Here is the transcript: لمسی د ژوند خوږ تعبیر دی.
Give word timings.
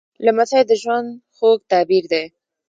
لمسی 0.25 0.61
د 0.69 0.71
ژوند 0.81 1.09
خوږ 1.35 1.59
تعبیر 1.71 2.03
دی. 2.11 2.23